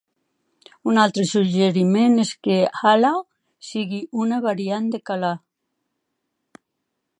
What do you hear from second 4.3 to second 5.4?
variant de Calah.